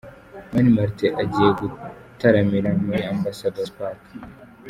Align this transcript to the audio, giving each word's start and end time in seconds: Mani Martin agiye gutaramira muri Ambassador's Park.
Mani 0.51 0.69
Martin 0.77 1.13
agiye 1.23 1.49
gutaramira 1.59 2.69
muri 2.85 3.01
Ambassador's 3.13 3.71
Park. 3.77 4.01